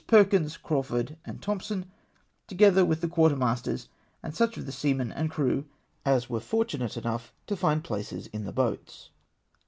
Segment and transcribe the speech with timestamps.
[0.07, 1.85] Perkyns, Crawford, and Thompson,
[2.47, 3.87] together with the quartermasters
[4.23, 5.65] and such of the seamen and crew
[6.03, 9.11] as were fortunate enough to find places in the boats.